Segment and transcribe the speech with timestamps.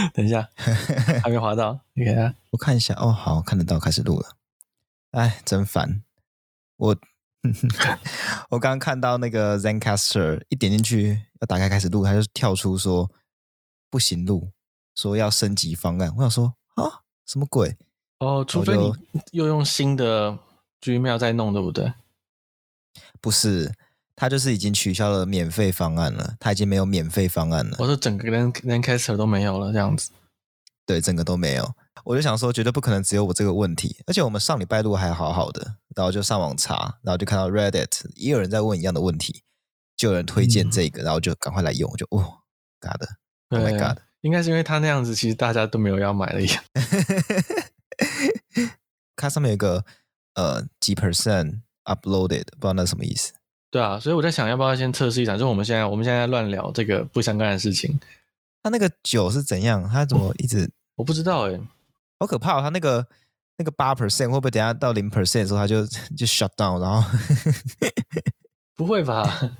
[0.14, 0.48] 等一下，
[1.22, 4.36] 还没滑到，你看下，我看一下哦，好，看得到，开始录了。
[5.12, 6.02] 哎，真烦！
[6.76, 6.96] 我
[8.50, 13.10] 我刚刚看到那个 ZenCaster，一点进去要打开开始录，它就跳出说
[13.90, 14.50] 不行录，
[14.94, 16.12] 说要升级方案。
[16.16, 17.76] 我想说啊，什么鬼？
[18.18, 18.92] 哦，除非你
[19.32, 20.38] 又用新的
[20.80, 21.92] Gmail 在弄，对不对？
[23.20, 23.72] 不是。
[24.20, 27.74] 他就是已经取消了免费方案了，他已经没有免费方案了。
[27.78, 30.10] 我说整个连连 Zencastr 都没有了，这样子。
[30.84, 31.74] 对，整个都没有。
[32.04, 33.96] 我就想说，绝对不可能只有我这个问题。
[34.06, 39.42] 而且我们上礼拜录还好好的，然后就上网查，然后就看到 Reddit 也有人在问一样的问题，
[39.96, 42.40] 就有人推荐这个，嗯、然后就赶快来用，我就哦
[42.78, 46.62] ，God，Oh my God，应该是因为他那样子，其实大家都没有要买了一样。
[49.16, 49.82] 它上面有一个
[50.34, 53.32] 呃几 percent uploaded，不知道那什么意思。
[53.70, 55.36] 对啊，所以我在想，要不要先测试一下？
[55.36, 57.98] 就我们现在，我们现在乱聊这个不相干的事情。
[58.62, 59.88] 他那个九是怎样？
[59.88, 60.64] 他怎么一直？
[60.64, 61.58] 哦、我不知道哎，
[62.18, 62.60] 好可怕、哦！
[62.60, 63.06] 他那个
[63.56, 66.80] 那个八 percent 会不会等下到零 percent 的时候，他就就 shut down？
[66.80, 67.08] 然后
[68.76, 69.50] 不会吧？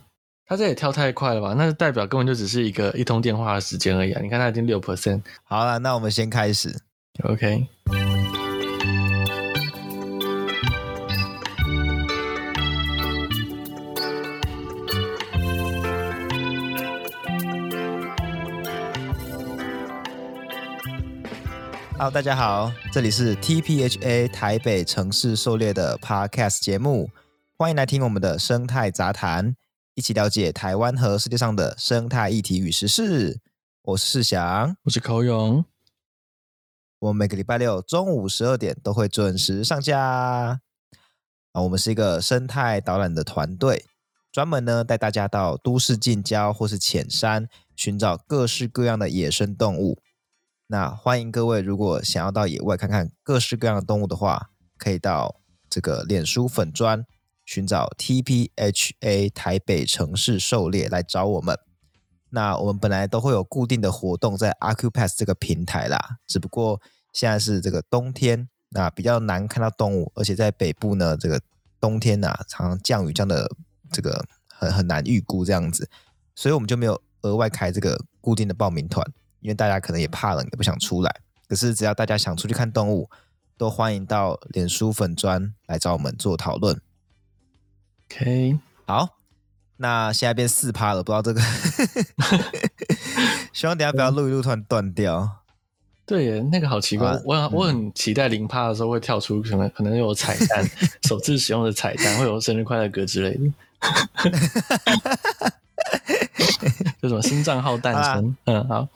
[0.45, 1.55] 他这也跳太快了吧？
[1.57, 4.21] 那就代表根本就只是一个一通电话的时间而已啊！
[4.21, 5.23] 你看他已经六 percent。
[5.45, 6.77] 好了，那我们先开始。
[7.23, 7.67] OK。
[22.01, 27.11] Hello，大家好，这里是 TPHA 台北城市狩猎的 Podcast 节目，
[27.59, 29.55] 欢迎来听我们的生态杂谈，
[29.95, 33.39] 一起了解台湾和世界上的生态议题与时事。
[33.83, 35.63] 我是世祥，我是口勇，
[37.01, 40.01] 我们每个礼拜六中午十二点都会准时上架。
[40.01, 40.61] 啊，
[41.53, 43.85] 我们是一个生态导览的团队，
[44.33, 49.99] 专门呢带大家到都市近郊或是浅山，寻找各式各样的野生动物。
[50.73, 57.05] 那欢迎各位，如果想要到野外看看各式各样的动物的话，可以到这个脸书粉专
[57.45, 61.59] 寻找 TPHA 台北城市狩猎来找我们。
[62.29, 66.81] 那我们本来都会有固定的活动在 a c u p a s s 这个平台啦，只不过
[67.13, 71.41] 现在是这个冬天，那比较难看到动物，而且在北部呢，这个
[71.81, 73.51] 冬天啊常常降雨，降的
[73.91, 75.91] 这个很很难预估这样子，
[76.37, 79.05] 所以我们就没有额外开这个固定的报名团。
[79.41, 81.15] 因为大家可能也怕冷，也不想出来。
[81.49, 83.11] 可是只要大家想出去看动物，
[83.57, 86.81] 都欢迎到脸书粉砖来找我们做讨论。
[88.07, 89.17] OK，好，
[89.77, 91.41] 那现在变四趴了，不知道这个，
[93.53, 95.39] 希望等下不要录一录突然断掉。
[96.07, 100.69] 对耶，那个好奇怪，啊、我我很期待零趴的时候会跳出什么，可能有彩蛋，
[101.07, 103.53] 首次使用的彩蛋，会有生日快乐歌之类的。
[107.01, 108.37] 就什么新账号诞生？
[108.45, 108.89] 嗯，好。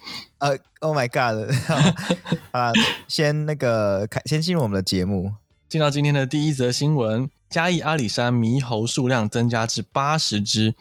[0.45, 1.51] 呃，Oh my God！
[2.53, 2.71] 啊，
[3.09, 5.33] 先那个开，先进入我们的节目。
[5.71, 10.75] 进到今天的第一则新闻：嘉义阿里山猕猴数量增加至八十只，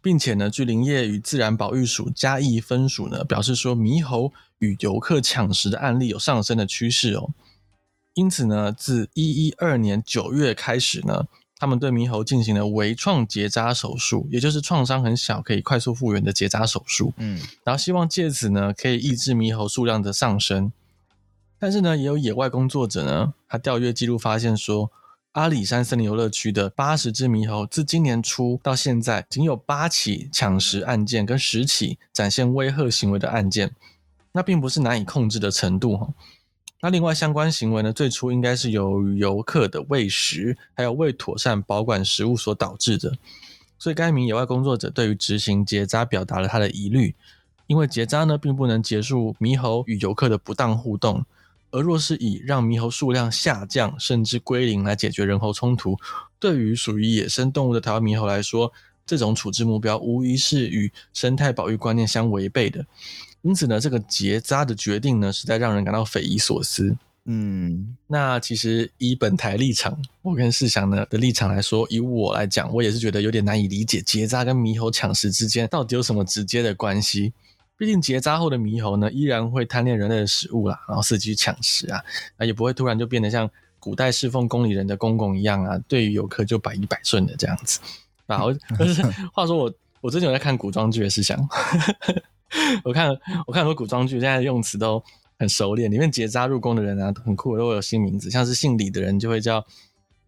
[0.00, 7.34] 并且呢，据林业与自然保育署嘉义分署呢表示说，猕猴与游客抢食的案例有上升的趋势哦。
[8.14, 11.26] 因此呢，自一一二年九月开始呢。
[11.62, 17.12] 他们对猕猴进行了微创结扎手术，也就是创伤很小，可以快速复原的结扎手术。
[17.18, 20.72] 嗯，然后希望借此呢，可以抑制猕猴数量的上升。
[21.60, 24.90] 但是呢，也有野外工作者呢，他调阅记录发现说，
[25.34, 33.70] 阿里山森林游乐区的八十只猕猴，自今年初到现在，仅有八起抢食案件跟十起展现威吓行为的案件，
[34.32, 36.08] 那并不是难以控制的程度哈。
[36.84, 43.16] 那另外相关行为呢，最初应该是由于游客的喂食还有未妥善保管食物所导致的，
[43.78, 47.14] 所以该名野外工作者对于执行结扎表达了他的疑虑，
[47.68, 51.24] 因为结扎呢并不能结束猕猴与游客的不当互动，
[51.70, 55.96] 而若是以让猕猴数量下降甚至归零来解决人猴冲突，
[56.40, 58.72] 对于属于野生动物的台湾猕猴来说，
[59.06, 62.84] 这种处置目标无疑是与生态保育观念相违背的。
[63.42, 66.96] 因此呢，这个结扎的决定呢，实在让人感到匪夷所思。
[67.24, 77.32] 嗯，那其实以本台立场，我跟世祥呢的立场来说，以我来讲，我也是觉得有点难以理解结扎跟猕猴抢食之间到底有什么直接的关系。
[77.76, 82.02] 毕竟结扎后的猕猴呢，依然会贪恋人类的食物啦，然后伺机抢食啊，
[82.38, 83.48] 啊也不会突然就变得像
[83.78, 87.78] 古代侍奉宫里人的公公一样啊，对于游客就百依百顺的这样子。
[88.26, 88.42] 啊，
[88.76, 89.00] 可是
[89.32, 91.48] 话说我我最近有在看古装剧的世祥。
[92.84, 93.08] 我看
[93.46, 95.02] 我看很多古装剧，现在用词都
[95.38, 95.90] 很熟练。
[95.90, 98.30] 里面结扎入宫的人啊，很酷，都会有新名字。
[98.30, 99.64] 像是姓李的人就会叫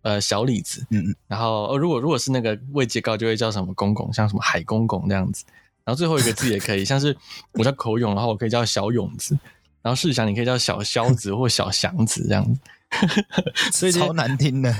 [0.02, 1.16] 呃小李子，嗯嗯。
[1.26, 5.44] 然后、呃、如果如果是那个位阶高，就会叫什么公公，像什么海公公这样子。
[5.84, 7.16] 然后最后一个字也可以，像是
[7.52, 9.38] 我叫口勇，然后我可以叫小勇子。
[9.82, 12.60] 然后试想你可以叫小萧子或小祥子这样子。
[13.72, 14.72] 所以超难听的，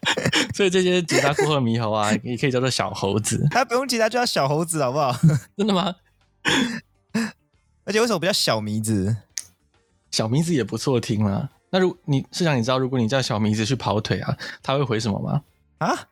[0.54, 3.46] 所以这些结扎过后的猕猴啊，也可以叫做小猴子。
[3.50, 5.16] 它不用结扎就叫小猴子，好不好？
[5.56, 5.94] 真的吗？
[7.84, 9.16] 而且为什么不叫小迷子？
[10.10, 11.50] 小迷子也不错听啊。
[11.70, 15.42] 那如你是想，你知道如果你叫小迷子去跑腿啊，他会回什么吗？
[15.78, 16.08] 啊？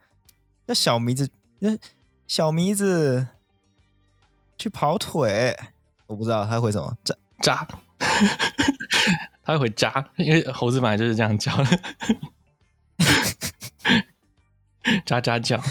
[0.65, 1.29] 那小迷子，
[1.59, 1.77] 那
[2.27, 3.27] 小迷子
[4.57, 5.57] 去跑腿，
[6.07, 6.97] 我不知道他会回什么？
[7.03, 7.67] 渣渣。
[9.43, 11.65] 他会回渣，因为猴子本来就是这样叫的，
[15.05, 15.61] 喳喳叫。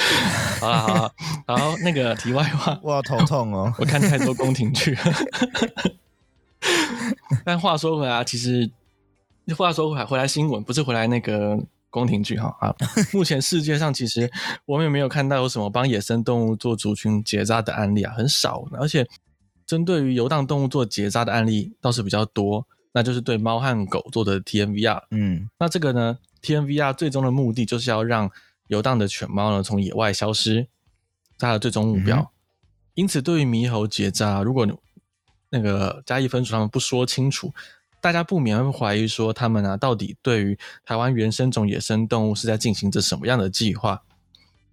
[0.60, 1.12] 好了好了，
[1.46, 4.96] 然后那个题外话，我好头痛哦， 我看太多宫廷剧。
[7.44, 8.70] 但话说回来，其实
[9.56, 11.58] 话说回来，回来新闻不是回来那个
[11.90, 12.74] 宫廷剧哈啊。
[13.12, 14.30] 目前世界上其实
[14.66, 19.06] 我们也没有看到有什么帮野生动物做族群结扎的案例啊，很少，而且。
[19.66, 25.00] 针对于游荡动物做结扎的案例倒是比较多，那就是对猫和狗做的 TNVR。
[25.12, 28.28] 嗯，那这个呢，TNVR 最终的目的就是要让
[28.70, 30.68] 游荡的犬猫呢从野外消失，
[31.38, 32.16] 它的最终目标。
[32.18, 32.28] 嗯、
[32.94, 34.64] 因此，对于猕猴结扎，如果
[35.50, 37.52] 那个嘉义分署他们不说清楚，
[38.00, 44.00] 大家不免会怀疑说，他们啊到底对于台湾原生种野生动物是在进行着什么样的计划？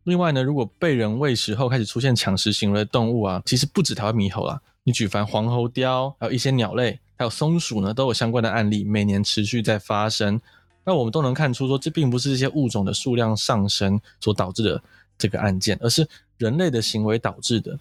[0.03, 4.61] 另外呢，如果被人喂食后开始出现抢食行为的动物啊，其实不止台湾猕猴啦。
[4.83, 10.39] 你举凡黄喉貂，还有一些鸟类，还有松鼠呢，都有相关的案例，每年持续在发生。
[10.87, 14.81] 那我们都能看出，说这并不是这些物种的数量上升所导致的
[15.17, 16.07] 这个案件，而是
[16.37, 17.77] 人类的行为导致的，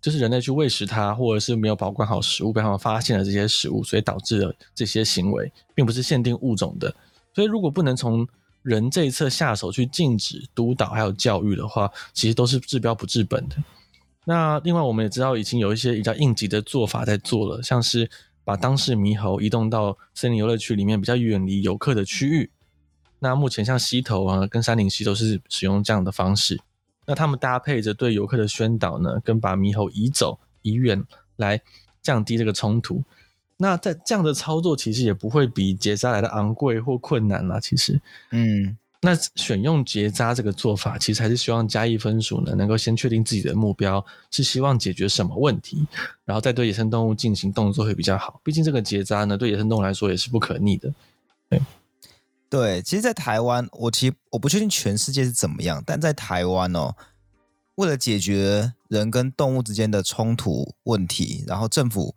[0.00, 6.92] 就是人类去喂食它，或者是没有保管好食物，被他们发现了这些食物，所以导致了这些行为，并不是限定物种的。
[7.32, 8.26] 所以，如果不能从
[8.62, 13.54] 人这一侧下手去禁止、督导还有教育的话，其实都是治标不治本的。
[14.24, 18.10] 那另外，我们也知道已经有一些比较应急的做法在做了，像是
[18.48, 22.50] 把当事猕猴移动到森林游乐区里面比较远离游客的区域。
[23.18, 26.58] 那目前像溪头啊跟山林溪都是使用这样的方式。
[27.04, 31.04] 那他们搭配着对游客的宣导呢，跟把猕猴移走移远
[31.36, 31.60] 来
[32.00, 33.04] 降低这个冲突。
[33.58, 37.60] 那在这样的操作其实也不会比结扎来的昂贵或困难啦。
[37.60, 38.00] 其实，
[38.30, 38.78] 嗯。
[39.00, 45.86] 那选用结扎这个做法，其实还是希望嘉义分署呢，能够先确定自己的目标是希望解决什么问题，
[46.24, 48.40] 然后再对野生动物进行动作会比较好。
[48.42, 50.92] 毕竟这个结扎呢，对野生动物来说也是不可逆的。
[51.48, 51.62] 对，
[52.50, 56.96] 对，其实，在台湾，我其实我不确定全世界是怎么样，但在台湾哦，
[57.76, 62.16] 为了解决人跟动物之间的冲突问题，然后政府。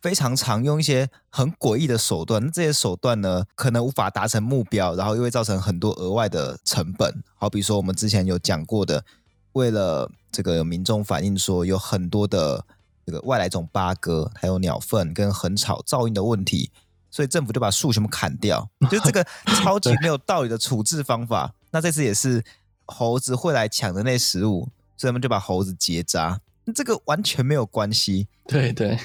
[0.00, 7.22] 非常常用一些很诡异的手段，那这些手段呢，可能无法达成目标，然后又会造成很多额外的成本。
[7.34, 9.04] 好比说，我们之前有讲过的，
[9.52, 12.64] 为了这个民众反映说有很多的
[13.04, 16.70] 这个外来种八哥，还有鸟粪跟很吵噪音的问题，
[17.10, 19.22] 所以政府就把树全部砍掉，就这个
[19.62, 21.52] 超级没有道理的处置方法。
[21.72, 22.42] 那这次也是
[22.86, 26.40] 猴子会来抢的那食物，所以他们就把猴子结扎，
[26.74, 28.28] 这个完全没有关系。
[28.46, 28.98] 对对。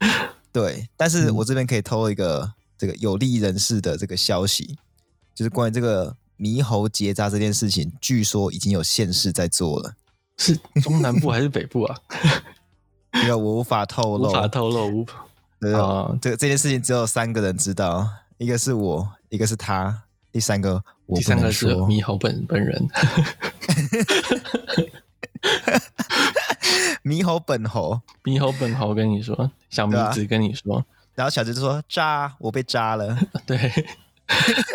[0.52, 4.78] 对，但是我这边可以透露一个、嗯、这个有利人士的这个消息，
[5.34, 9.94] 就是关于这个猕猴结扎这件事情，据说已经有县市在做了，
[10.38, 11.96] 是中南部还是北部啊？
[13.22, 15.06] 因为我无法透露，无法透露，无
[15.58, 22.88] 对啊，这个这件事情只有三个人知道，一个是我，一个是他，第三个我第三个是猕猴本本人。
[27.04, 33.16] 猕猴本猴，猕猴本猴跟你说，小明子跟你说，啊、然后小子就说扎，我被扎了。
[33.46, 33.56] 对，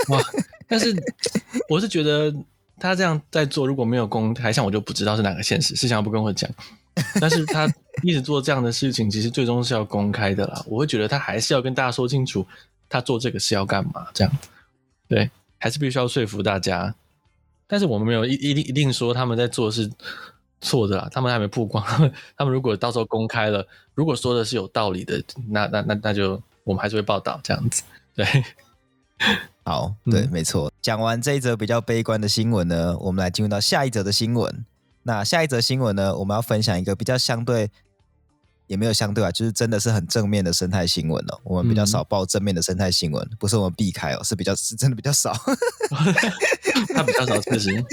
[0.10, 0.20] 哇！
[0.68, 0.96] 但是
[1.68, 2.34] 我是觉得
[2.80, 6.50] 他这样在做，如果没有公开，像我就不知道是哪个现实，是想要不跟我讲。
[7.20, 7.68] 但是他
[8.04, 10.64] 一直做这样的事情，其实最终是要公开的啦。
[10.68, 12.46] 我会觉得他还是要跟大家说清楚，
[12.88, 14.34] 他做这个是要干嘛，这样
[15.10, 16.96] 对，还是必须要说服大家。
[17.68, 19.92] 但是我们没有一一定一定说他们在做是。
[20.62, 21.84] 错的啦，他们还没曝光。
[22.38, 27.84] 他们如果到时候公开了，如果说的是有道理的，那那那那就我们还是会报道这样子。
[28.15, 28.25] 对，
[29.63, 30.72] 好，对，嗯、没错。
[30.82, 34.65] 讲完这一则比较悲观的新闻呢，我们来进入到下一则的新闻。
[35.03, 37.72] 那下一则新闻呢，我们要分享一个比较相对，
[38.68, 41.39] 也没有相对啊，就是真的是很正面的生态新闻哦。
[41.44, 45.34] 我们比较少报正面的生态新闻，嗯、不是我们避开哦，是比较是真的比较少。
[46.94, 47.84] 他比较少，确实。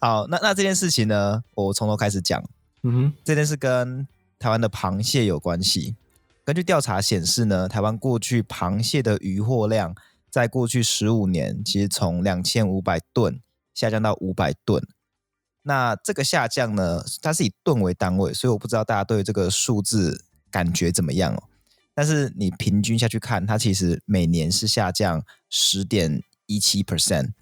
[0.00, 2.42] 好，那那这件事情呢，我从头开始讲。
[2.84, 4.06] 嗯哼，这件事跟
[4.38, 5.96] 台湾的螃蟹有关系。
[6.44, 9.94] 根据调查显示呢，台湾过去螃蟹的渔获量，
[10.30, 13.40] 在过去十五年，其实从两千五百吨
[13.74, 14.82] 下降到五百吨。
[15.62, 21.42] 那这个下降呢，它是以吨为单位，所以我不知道大家对这个数字感觉怎么样哦。
[21.92, 27.32] 但是你平均下去看，它其实每年是下降十点一七 percent。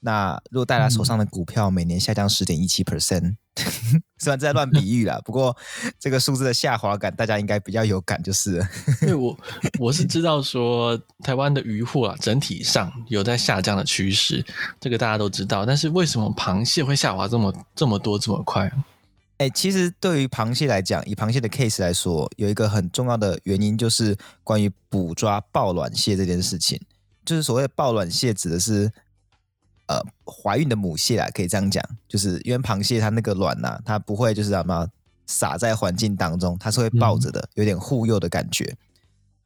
[0.00, 3.34] 那如果大家手上的股票每年下降十点一七 percent，
[4.18, 5.56] 虽然在乱比喻啦， 不过
[5.98, 8.64] 这个数字的下滑感，大家应该比较有感，就是。
[9.02, 9.36] 因为我
[9.80, 14.44] 我是知道说，台湾的渔获啊，整体上有在下降的趋势，
[14.78, 15.66] 这个大家都知道。
[15.66, 18.70] 但是为什么螃蟹会下滑这么这么多这么快？
[19.38, 26.80] 哎、欸，其实对于螃蟹来讲，以螃蟹的 case 来说，有一个很重要的原因，就是关于捕抓抱卵蟹这件事情。
[27.24, 28.92] 就是所谓的抱卵蟹，指的是。
[29.88, 34.86] 呃，怀孕的母蟹啊，可以这样讲，就是因为螃蟹它那个卵呐、啊，它不会就是什么
[35.26, 38.64] 撒在环境当中，它是会抱着的，有点护幼的感觉。
[38.64, 38.78] 嗯、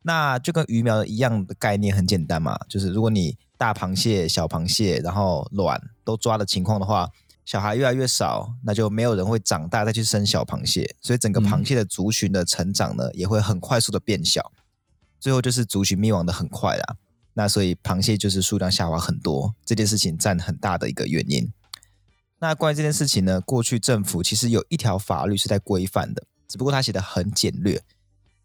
[0.03, 7.09] 那就跟鱼苗一样的概念，很简单嘛，就是如果你大螃蟹、小螃蟹，然后卵都抓的情况的话，
[7.45, 14.51] 小孩越来越少，那就没有人会长大再去生小螃蟹，所以整个螃蟹的族群的成长呢，也会很快速的变小，
[15.21, 16.97] 最后就是族群灭亡的很快啦。
[17.35, 21.53] 那所以螃蟹就是数量下滑很多，这件事情占很大的一个原因。
[22.39, 27.83] 那关于这件事情呢，过去政府其实有一条法律是在规范的，只不过它写的很简略。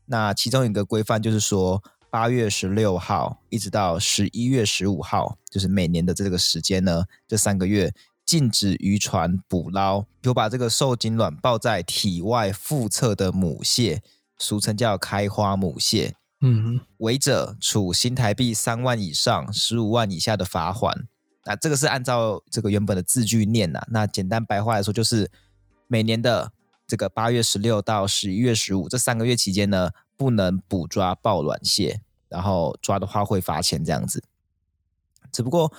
[0.05, 7.93] 那其中一个规范就是说，八月十六号一直到十一月十五号，就是每年的这个时间呢，这三个月
[8.25, 14.01] 禁止渔船捕捞有把这个受精卵抱在体外腹侧的母蟹，
[14.37, 16.15] 俗称叫开花母蟹。
[16.41, 21.05] 嗯，违者处新台币三万以上十五万以下的罚锾。
[21.45, 23.81] 那这个是按照这个原本的字句念呐。
[23.89, 25.31] 那简单白话来说，就是
[25.87, 26.51] 每年的
[26.85, 34.23] 这个八月十六到十一月十五这三个月期间呢，不能捕抓抱卵蟹，然后抓的话会罚钱这样子。
[35.31, 35.73] 只不过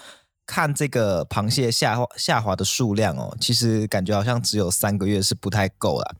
[0.45, 6.17] 看这个螃蟹下下滑的数量哦，其实感觉好像只有三个月是不太够了。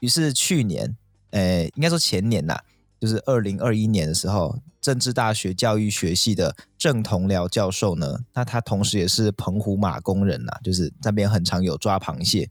[0.00, 0.94] 于是去年，
[1.30, 2.60] 诶，应该说前年呐。
[3.02, 12.48] 就是二零二一年的时候，政治大学教育学系的郑同僚教授呢，那他同时也是澎湖马公人呐，就是那边很常有抓螃蟹，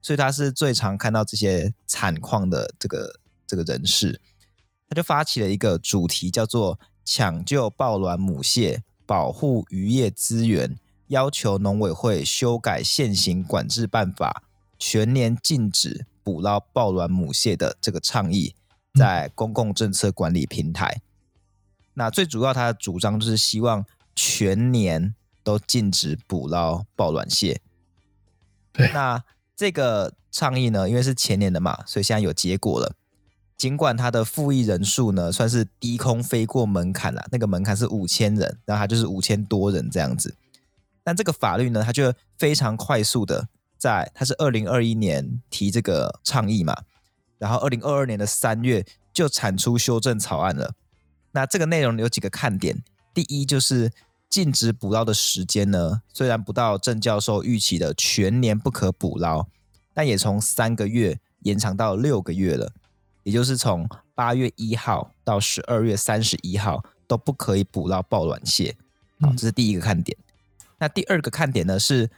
[0.00, 4.20] 所以他是最常看到这些惨况的这个这个人士，
[4.88, 10.78] 他就发起了一个主题，叫做“抢救抱卵母蟹，保护渔业资源”，
[11.08, 14.44] 要求农委会修改现行管制办法，
[14.78, 18.54] 全年禁止捕捞抱卵母蟹的这个倡议。
[18.94, 21.00] 在公共政策管理平台，
[21.94, 27.60] 那最主要他的主张就是希望全年都禁止捕捞抱卵蟹。
[28.72, 29.22] 对，那
[29.54, 32.94] 这个倡议呢，因为是前年的嘛，所以现在有结果了。
[33.56, 40.36] 尽管他的复议人数呢，算是低空飞过门槛了，那个门槛是五千人，然后他就是五千多人这样子。
[41.02, 46.82] 但这个法律呢，他就非常快速的在，他是二零二一年提这个倡议嘛。
[47.38, 50.74] 然后，二零二二年的三月就产出修正草案了。
[51.32, 52.82] 那这个内容有几个看点：
[53.14, 53.90] 第一，就是
[54.28, 59.46] 禁止捕捞的时间呢，虽然不到郑教授预期的全年不可捕捞，
[59.94, 62.72] 但也从三个月延长到六个月了。
[63.24, 68.74] 也就是从八月一号到十二月三十一号都不可以捕捞抱卵蟹。
[69.20, 70.16] 好，这是第一个看点。
[70.78, 72.08] 那第二个看点呢，是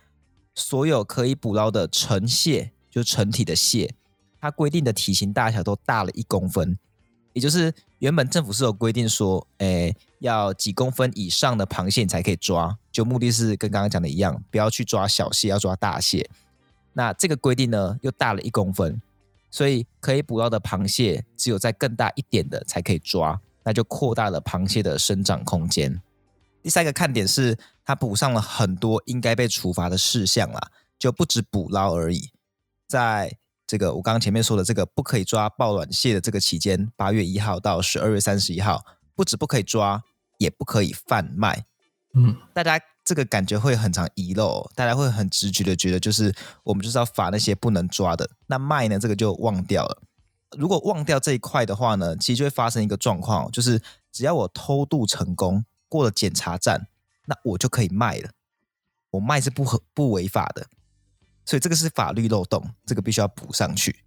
[0.54, 3.94] 所有可以捕捞的成蟹，就成体的蟹。
[4.40, 6.78] 它规定的体型大小都大了一公分，
[7.34, 16.28] 也就是原本政府是有规定说，诶，要几公分以上的螃蟹才可以抓，就目的是跟刚刚讲的一样，不要去抓小蟹，要抓大蟹。
[16.94, 19.00] 那这个规定呢，又大了一公分，
[19.50, 26.00] 所以可以捕捞的螃蟹只有在更大一点的才可以抓，那就扩大了螃蟹的生长空间。
[26.62, 32.30] 第三个看点是，它补上了很多应该被处罚的事项啦，就不止捕捞而已，
[32.86, 33.36] 在。
[33.70, 38.84] 这个我刚刚前面说的这个不可以抓抱卵蟹的这个期间，八月一号到十二月三十一号，
[39.14, 40.02] 不止不可以抓，
[40.38, 41.66] 也不可以贩卖。
[42.14, 46.34] 嗯，大家这个感觉会很常遗漏，大家会很直觉的觉得就是
[46.64, 50.02] 我们就是要罚那些不能抓的，那卖呢，这个就忘掉了。
[50.58, 56.88] 如果忘掉这一块的话呢，其实就会发生一个状况，就是只要我偷渡成功过了检查站，
[57.26, 58.30] 那我就可以卖了。
[59.12, 60.66] 我卖是不合不违法的。
[61.50, 64.04] 所以这个是法律漏洞，这个必须要补上去。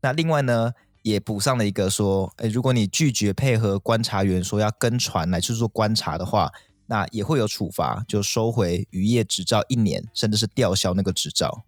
[0.00, 0.72] 那另外呢，
[1.02, 6.50] 也补上了一个说，诶，如果你拒绝配合观察员说要跟船来去做观察的话，
[6.86, 11.62] 那也会有处罚，就收回渔业执照一年，甚至是吊销那个执照。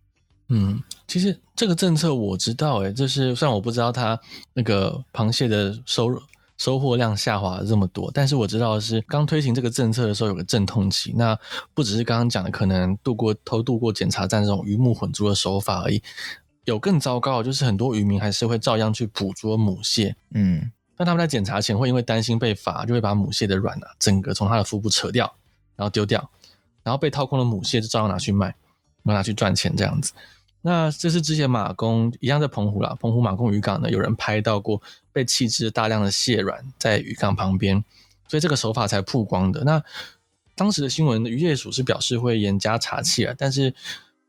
[0.48, 4.18] 嗯，其实这个政策我知道，诶，就是虽然我不知道它
[4.52, 6.20] 那个螃蟹的收入。
[6.56, 11.36] 收获量下滑了这么多，但是我知道的是刚推行这个政策的时候有个阵痛期，那
[11.74, 16.00] 不只是刚刚讲的可能度过偷渡过检查站这种鱼目混珠的手法而已，
[16.64, 20.14] 有更糟糕的，就是很多渔民还是会照样去捕捉母蟹。
[20.32, 25.34] 嗯，但他们在检查前会因为担心被罚，就会把母蟹的卵啊整个从它的腹部扯掉，
[25.74, 26.30] 然后丢掉，
[26.84, 28.46] 然后被掏空的母蟹就照样拿去卖，
[29.02, 30.12] 然后拿去赚钱这样子。
[30.64, 34.80] 那这是之前马公一样在澎湖啦，澎湖马公渔港呢，有人拍到过
[35.12, 37.84] 被弃置大量的蟹卵在渔港旁边，
[38.28, 39.62] 所以这个手法才曝光的。
[39.64, 39.82] 那
[40.56, 43.74] 当时的新闻，渔业署是表示会严加查缉啊，但是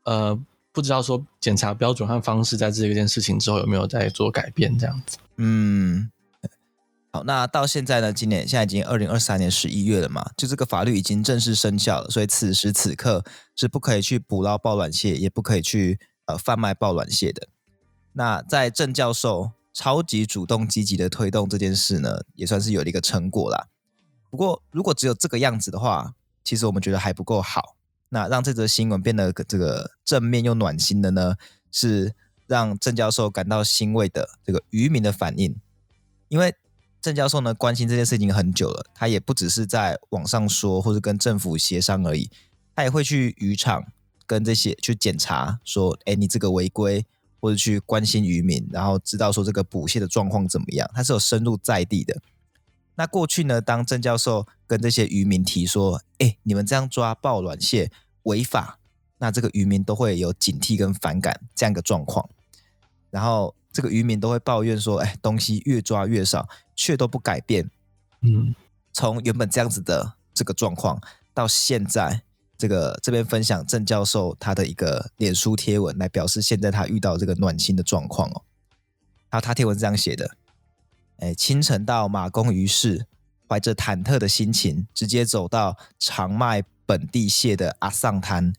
[0.04, 0.38] 呃。
[0.72, 5.16] 不知道说检查标准和方式在这一件事情之后有没有在做改变这样子？
[5.38, 6.10] 嗯，
[7.12, 8.12] 好，那到现在呢？
[8.12, 13.24] 今年现在已经二零二三年十一月了嘛，就这个法律已经正式生效了，所以此时此刻
[13.54, 17.48] 是不可以去捕捞抱卵蟹，也不可以去呃贩卖抱卵蟹的。
[18.12, 23.68] 那在郑教授超级主动积极的推动这件事呢，也算是有了一个成果啦。
[24.30, 26.14] 不过如果只有这个样子的话，
[26.44, 27.76] 其实我们觉得还不够好。
[28.08, 31.34] 那让这则新闻变得这个正面又暖心的呢，
[31.72, 32.14] 是
[32.46, 35.60] 让郑教授感到欣慰的这个渔民的反应。
[36.28, 36.54] 因为
[37.00, 42.30] 郑教授呢关心这件事情很久了，他也不只是在网上说或者跟政府协商而已，
[42.74, 43.84] 他也会去渔场
[44.26, 47.06] 跟这些去检查，说，哎，你这个违规，
[47.40, 52.20] 或者去关心渔民，然后知道说这个捕蟹的状况怎么样，他是有深入在地的。
[52.96, 57.90] 那过去呢，当郑教授跟这些渔民提说：“哎，你们这样抓爆卵蟹
[58.22, 58.78] 违法。”
[59.18, 62.28] 那这个渔民都会有警惕跟反感这样一个状况。
[63.10, 67.70] 然后这个渔民都会抱怨说：“哎，东西越抓越少，却都不改变。”
[68.22, 68.54] 嗯，
[68.92, 71.00] 从原本这样子的这个状况，
[71.34, 72.22] 到现在
[72.58, 78.42] 这个这边分享郑教授他的一个脸书贴文，来表示现在他遇到这个暖心的状况哦。
[79.30, 80.36] 然后他贴文是这样写的。
[81.18, 83.06] 哎，清晨到马公鱼市，
[83.48, 88.52] 怀着忐忑的心情，直接走到常卖本地蟹的阿桑摊。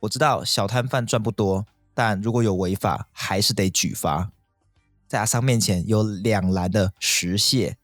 [0.00, 4.30] 我知道小摊贩赚不多，但如果有违法，还是得举发。
[5.08, 7.76] 在阿桑面前有两篮的石蟹，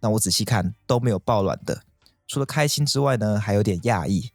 [0.00, 1.82] 那我仔细看都没有抱卵的。
[2.26, 4.30] 除了开心之外呢，还有点讶异。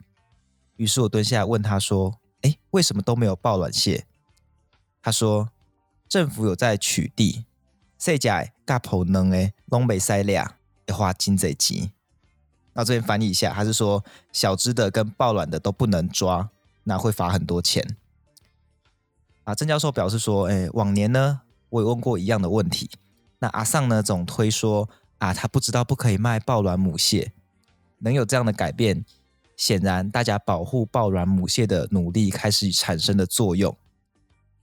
[0.76, 4.06] 于是我蹲下来问他说：“哎，为什么都没有抱卵蟹？”
[5.02, 5.50] 他说
[6.10, 7.44] ：“政府有在取缔。”
[7.98, 10.46] 细只的、甲抱卵的，拢袂使掠，
[10.88, 11.92] 要花真济钱。
[12.74, 16.50] 那这边翻译一下，他是说小只的跟抱卵的都不能抓，
[16.84, 17.96] 那会罚很多钱。
[19.46, 22.90] 啊，郑教授表示说，哎，往年呢，我也问过一样的问题。
[23.40, 27.32] 那阿桑呢，总推说啊，他不知道不可以卖抱卵母蟹。
[28.00, 29.06] 能有这样的改变，
[29.56, 33.78] 显然大家保护抱卵母蟹的努力开始产生的作用。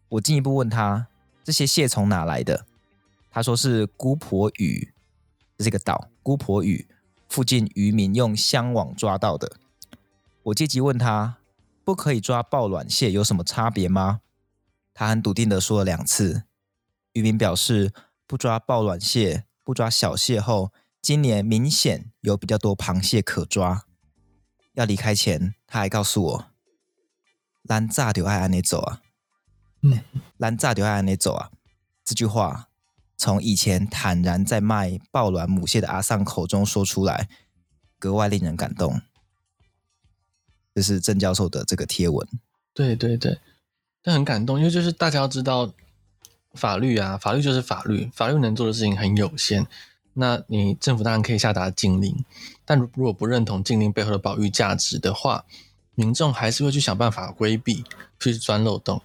[0.09, 1.07] 我进一步问他，
[1.45, 2.67] 这些蟹从哪来的？
[3.31, 4.93] 他说是姑婆屿，
[5.57, 6.89] 这是一个岛，姑婆屿
[7.29, 9.53] 附近渔民用箱网抓到的。
[10.43, 11.37] 我借机问他，
[11.85, 14.21] 不可以抓抱卵蟹有什么差别吗？
[14.93, 16.43] 他很笃定的说了两次。
[17.13, 17.93] 渔民表示，
[18.27, 23.85] 不抓抱卵蟹，不抓小蟹后，今年明显有比较多螃蟹可抓。
[24.81, 26.47] 要离开前，他还告诉我，
[27.65, 29.01] 咱炸就爱安尼走啊，
[29.83, 30.01] 嗯，
[30.39, 31.51] 咱早就爱按呢走啊，
[32.05, 32.67] 这句话。
[33.23, 37.29] 从以前坦然在卖爆卵母蟹的阿桑口中说出来，
[37.99, 39.03] 格外令人感动。
[40.75, 42.27] 这是郑教授的这个贴文。
[42.73, 43.39] 对对对，
[44.03, 45.75] 但很感动，因为就是大家要知道，
[46.55, 49.67] 法律啊，法律就是法律，法律能做的事情很有限。
[50.15, 52.25] 那你政府当然可以下达禁令，
[52.71, 55.45] 但如果不认同禁令背后的保育价值的话，
[55.97, 57.83] 民众还是会去想办法规避，
[58.21, 59.03] 去钻漏洞。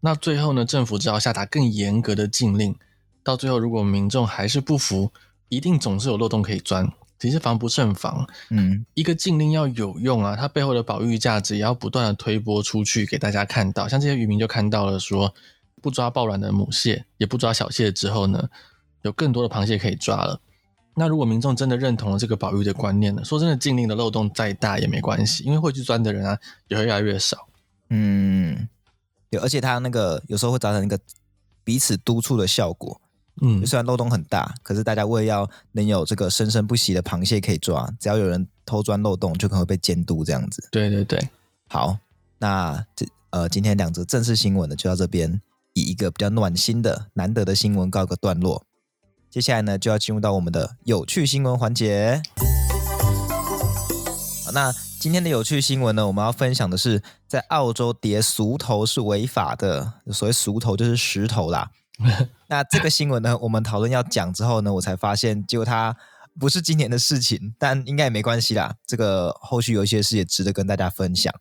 [0.00, 2.74] 那最后呢，政府只要下达更严格的禁令。
[3.22, 5.12] 到最后，如果民众还是不服，
[5.48, 8.26] 一定总是有漏洞可以钻，只是防不胜防。
[8.50, 13.86] 嗯，一个禁令要有用啊，它背后的保育价值也要不断的推波出去给大家看到。
[13.86, 15.32] 像这些渔民就看到了说，
[15.80, 18.48] 不抓抱卵的母蟹，也不抓小蟹之后呢，
[19.02, 20.40] 有更多的螃蟹可以抓了。
[20.98, 27.48] 那如果民众真的认同了这个保育的观念呢，说真的，禁令的漏洞再大也没关系，因为会去钻的人啊也会越来越少。
[27.90, 28.68] 嗯，
[29.30, 30.98] 对，而且它那个有时候会造成一个
[31.62, 33.00] 彼此督促的效果。
[33.40, 40.68] 嗯，虽然漏洞很大，可是大家为了要能有这个生生不息的螃蟹可以抓，只要有人偷钻漏洞，就可能会被监督这样子。
[40.72, 41.30] 对对对，
[41.68, 41.96] 好，
[42.38, 45.40] 那这呃今天两则正式新闻呢，就到这边，
[45.72, 48.64] 以一个比较暖心的难得的新闻告个段落。
[49.30, 52.22] 接下来呢，就要进入到我们的有趣新闻环节。
[54.44, 61.70] 好，那今天的有趣新闻呢，我们要分享的是，在澳洲叠俗头是违法的，所谓俗头就是石头啦。
[62.48, 65.94] 那这个新闻呢，我们讨论要讲之后呢，我才发现，结果它
[66.40, 68.76] 不是今年的事情，但应该也没关系啦。
[68.86, 71.34] 这个后续有一些事也值得跟大家分享。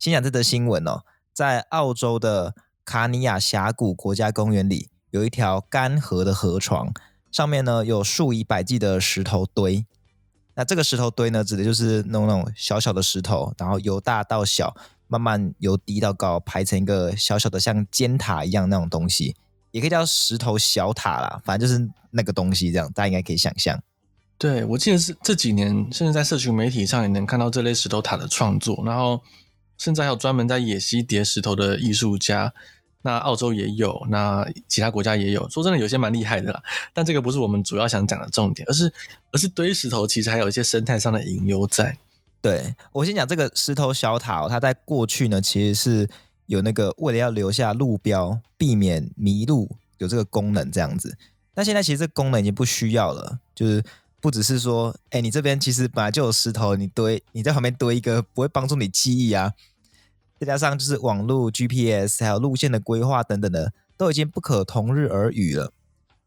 [0.00, 6.92] 先讲这则新闻哦，在澳洲的卡尼亚峡谷国家公园里有一条干涸的河床，
[7.30, 9.86] 上面呢有数以百计的石头堆。
[10.54, 14.74] 那这个石头堆呢，指的就是那种那种小小的石头，然后由大到小，
[15.06, 19.36] 慢慢由低到高排成一个小小的像尖塔一样那种东西，
[19.70, 21.42] 也可以叫石头小塔啦。
[21.44, 23.78] 反正就是那个东西，这样大家应该可以想象。
[24.38, 29.22] 对，我记得是这几年，甚至在社群媒体上也能看到这类石头塔的创作，然后
[29.76, 32.54] 甚至还有专门在野溪叠石头的艺术家。
[33.06, 35.48] 那澳洲也有，那其他国家也有。
[35.48, 36.60] 说真的，有些蛮厉害的啦。
[36.92, 38.92] 但这个不是我们主要想讲的重点，而是
[39.30, 41.96] 而是堆石头其实还有一些生态上的隐忧在。
[42.42, 46.08] 对，我先讲这个石头小塔，它在过去呢，其实是
[46.46, 51.16] 有那个为了要留下路标，避免迷路，有这个功能这样子。
[51.54, 53.82] 但现在其实这功能已经不需要了，就是
[54.20, 59.52] 不只是说，哎，你这边其实本来就有石头，你堆你在旁边堆一个，不会帮助你记忆啊。
[60.38, 65.72] 再加上就是网络 GPS 还有路线的规划等等的，都已经不可同日而语了。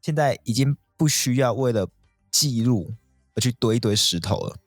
[0.01, 1.87] 现在已经不需要为了
[2.31, 2.93] 记录
[3.35, 4.57] 而去堆一堆石头了。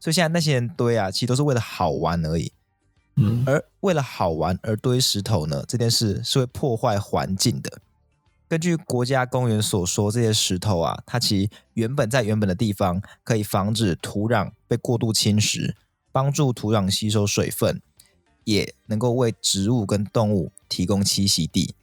[0.00, 2.52] 所以现在那些人堆啊，其实都是为了好玩而已。
[3.16, 7.80] 嗯，而为了好玩而堆石头呢，这件事是会破坏环境的。
[8.46, 15.74] 根据国家公园所说，这些石头啊，它其实原本在原本的地方，可以防止土壤被过度侵蚀，
[16.12, 17.80] 帮助土壤吸收水分。
[18.44, 21.74] 也能够为植物跟动物提供栖息地。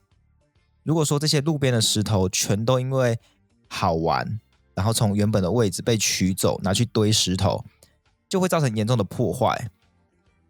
[0.83, 3.19] 如果说这些路边的石头全都因为
[3.67, 4.39] 好玩，
[4.73, 7.63] 然后从原本的位置被取走，拿去堆石头，
[8.27, 9.69] 就会造成严重的破坏。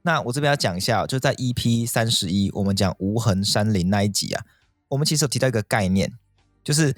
[0.03, 4.45] 那我这边要讲一下，就在 EP 三十一，我们讲无痕山林那一集啊，
[4.87, 6.11] 我们其实有提到一个概念，
[6.63, 6.95] 就是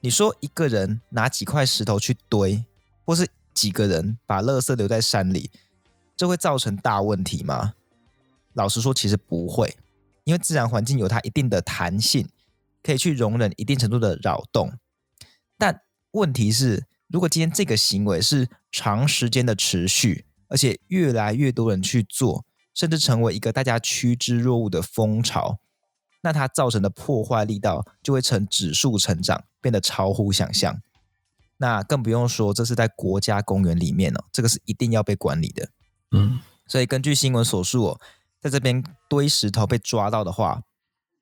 [0.00, 2.64] 你说一个人拿几块石头去堆，
[3.04, 5.50] 或是几个人把垃圾留在山里，
[6.16, 7.74] 这会造成大问题吗？
[8.54, 9.76] 老实说，其实不会，
[10.24, 12.28] 因为自然环境有它一定的弹性，
[12.82, 14.72] 可以去容忍一定程度的扰动。
[15.56, 25.58] 但问题是，如果今天这个行为是长时间的持续，而且越来越多人去做，甚至成为一个大家趋之若鹜的风潮，
[26.20, 30.82] 那它造成的破坏力道就会呈指数成长，变得超乎想象。
[31.56, 35.68] 那更不用说，这是在国家公园里面哦，这个是一定要被管理的。
[36.10, 38.00] 嗯，所以根据新闻所述哦。
[38.42, 40.62] 在这边堆石头被抓到的话，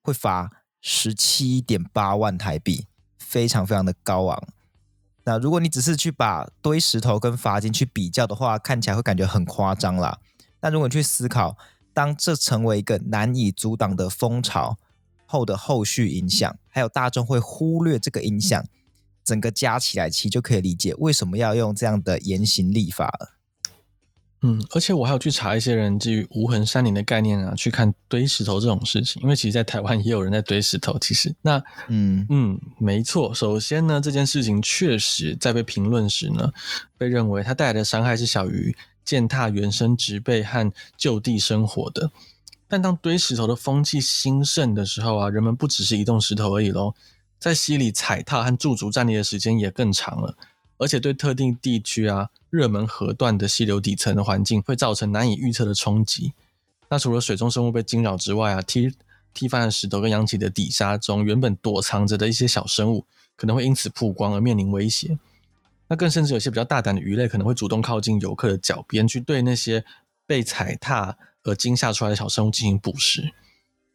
[0.01, 0.49] 会罚
[0.81, 2.87] 十七点八万台币，
[3.19, 4.47] 非常非常的高昂。
[5.23, 10.19] 那如果你只是去把堆石头跟罚金去比较的话，看起来会感觉很夸张啦。
[10.59, 11.55] 但如果你去思考，
[11.93, 14.79] 当这成为一个难以阻挡的风潮
[15.27, 18.65] 后的后续影响，还有大众会忽略这个影响，
[19.23, 23.37] 整个加起来，其实就可以理解为什么要用这样的严刑立法了。
[24.43, 30.97] 嗯，而且我还有去查一些人基于无痕山林的概念啊，去看堆石头这种事情，因为其实，在台湾也有人在堆石头。
[30.99, 33.31] 其实，那嗯嗯，没错。
[33.35, 36.51] 首先呢，这件事情确实在被评论时呢，
[36.97, 38.75] 被认为它带来的伤害是小于
[39.05, 42.09] 践踏原生植被和就地生活的。
[42.67, 46.95] 但当堆石头的风气兴盛的时候啊，人们不只是移动石头而已喽，
[47.37, 50.35] 在溪里踩踏和驻足站立的时间也更长了。
[50.81, 56.33] 而且对特定地区啊，热门河段的溪流底层的环境会造成难以预测的冲击。
[56.89, 58.91] 那除了水中生物被惊扰之外啊，踢
[59.31, 65.19] 踢翻的石头跟扬起的底沙中原本躲藏着的一些小生物，可能会因此曝光而面临威胁。
[65.87, 69.85] 那更甚至有些比较大胆的鱼类可能会主动靠近游客的脚边，去对那些
[70.25, 73.31] 被踩踏而惊吓出来的小生物进行捕食。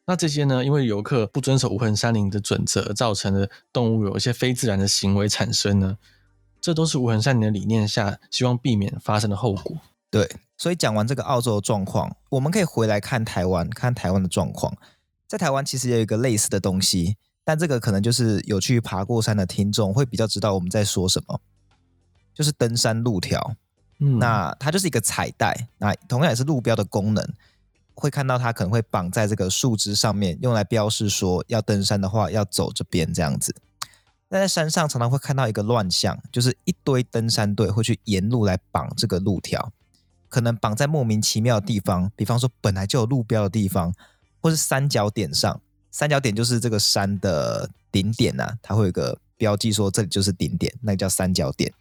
[0.04, 5.98] 那这些呢，因为游客不遵守无痕山林的准则造成的动物有一些非自然的行为产生呢，
[6.60, 9.76] 这都是无痕山林的理念下希望避免发生的后果。
[10.10, 14.76] 对，所以讲完这个澳洲的状况，我们可以回来看台湾，看台湾的状况。
[15.26, 21.40] 在台湾其实也有一个类似的东西，但这个可能就是有去爬过山的听众会比较知道我们在说什么，
[22.32, 23.56] 就是登山路条。
[23.98, 27.28] 嗯，那它就是一个彩带，那同样也是路标的功能，
[27.94, 33.54] 会看到它可能会绑在这个树枝上面，用来标示说要登山的话要走这边这样子。
[34.28, 39.72] 那在山上常常会看到一个乱象，就是一堆登山队会去沿路来绑这个路条，
[40.28, 43.94] 可能绑在莫名其妙的地方，比方说本来就有路标的地方，
[44.40, 45.60] 或是三角点上。
[45.92, 51.72] 三角点就是这个山的顶点呐，它会有个标记说这里就是顶点，那个叫三角点。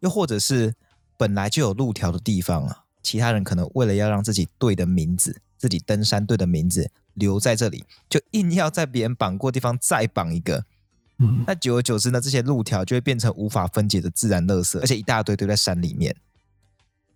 [0.00, 0.74] 又或者是
[1.16, 10.64] 本来就有路条的地方啊，其他人可能为了要让自己队的名字、自己登山队的名字留在这里，就硬要在别人绑过地方再绑一个。
[11.46, 16.14] 那久而久之呢，这些路条就会变成无法分解的自然垃圾，而且一大堆堆在山里面。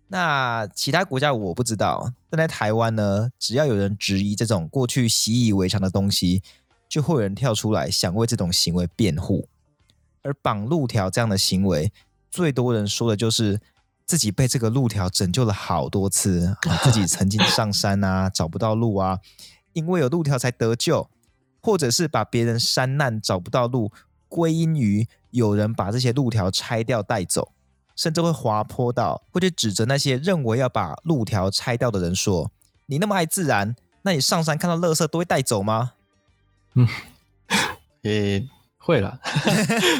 [0.09, 6.43] 那其他国家我不知道，但在台湾呢，只要有人质疑这种过去习以为常的东西，
[6.87, 9.47] 就会有人跳出来想为这种行为辩护。
[10.21, 11.91] 而绑路条这样的行为，
[12.29, 13.59] 最多人说的就是
[14.05, 19.19] 自己被这个路条拯救了好多次，自己曾经上山啊，找不到路啊，
[19.71, 21.09] 因为有路条才得救，
[21.63, 23.91] 或者是把别人山难找不到路
[24.27, 27.51] 归因于有人把这些路条拆掉带走。
[27.95, 32.49] 甚至会滑坡到，会去指责那些认为要把路条拆掉的人说
[32.87, 35.91] ：“你那么爱自然，那你上山看到垃圾都会带走吗？”
[36.73, 36.87] 嗯，
[38.01, 38.43] 也
[38.79, 39.19] 会了。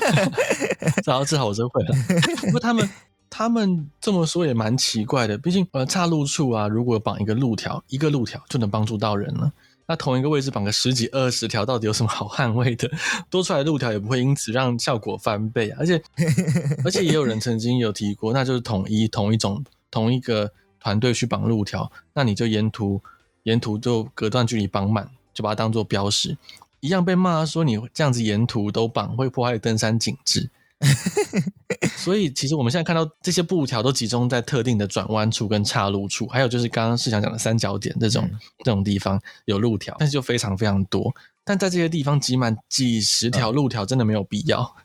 [1.06, 1.96] 然后至少我真会了。
[2.42, 2.90] 不过他们
[3.30, 9.54] 他们这么说也蛮奇怪的，毕竟呃岔路处啊，如果绑一个路条，一个路条就能帮助到人了。
[9.86, 12.90] 那同一个位置绑个十几二十条，到底有什么好捍卫的？
[13.30, 15.78] 多出来的路条也不会因此让效果翻倍啊！
[15.80, 16.02] 而且，
[16.86, 23.02] 而且也有人曾经有提过，那就是统一同一种同一个团队去绑路条，那你就沿途
[23.44, 26.38] 沿途就隔段距离绑满，就把它当做标识，
[26.80, 30.50] 一样被骂说你这样子沿途都绑会破坏登山景致。
[31.98, 41.14] 所以，其实我们现在看到这些布条都集中在特定的转弯处跟岔路处，还有就是刚刚是想讲的三角点这种、嗯、这种地方有路条，但是就非常非常多。
[41.44, 44.76] 但在这些地方挤满几十条路条，真的没有必要。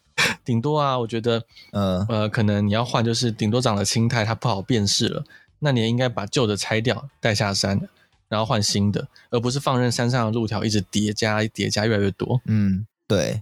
[0.44, 5.24] 顶、嗯、多啊，我觉得，呃呃，可能你要换，就是顶多长了青苔，它不好辨识了，
[5.60, 7.80] 那你也应该把旧的拆掉，带下山，
[8.28, 12.40] 然后换新的，而不是放任山上的路条一直叠加叠加越来越多。
[12.46, 13.40] 嗯，对。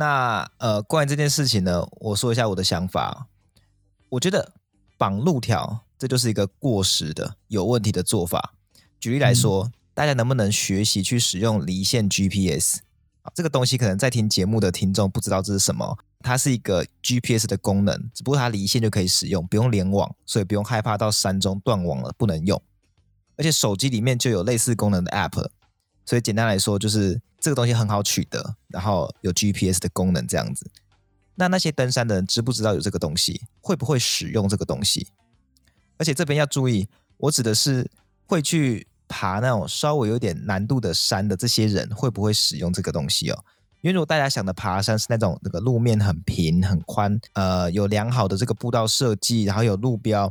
[0.00, 3.26] 那呃，关于这件事情呢，我说一下我的想法。
[4.08, 4.54] 我觉得
[4.96, 8.54] 绑路条这就是一个过时的、有问题的做法。
[8.98, 12.78] 举例来说，嗯、大家能不能学习去使用离线 GPS？
[13.34, 15.98] 这个东西可能在听节目的听众不知道这是什么。
[16.20, 22.60] 它是一个 GPS 的功能，只不过它离线就可以使用，不用联网，所以不用害怕到山中断网了不能用。
[23.36, 25.48] 而且手机里面就有类似功能的 App，
[26.10, 27.22] 所以简单来说就是。
[27.42, 30.70] 这个东西很好取得，然后有 GPS 的功能这样子。
[31.36, 33.40] 那那些登山的人知不知道有这个东西？
[33.62, 35.08] 会不会使用这个东西？
[35.96, 37.90] 而且这边要注意，我指的是
[38.26, 43.42] 会去爬那种稍微有点难度的山的这些人，会不会使用这个东西哦？
[43.80, 50.30] 因为如果大家想的爬山是那种那个路面很平很宽，呃，有良好的这个步道设计，然后有路标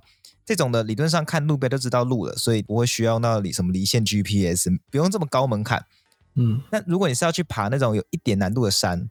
[0.50, 5.86] 这种的，理论上看路标就知道路了，所以不会需要那里什么离线 GPS，不用这么高门槛。
[6.34, 9.08] 嗯，那如果你是要去爬那种有一点难度的山，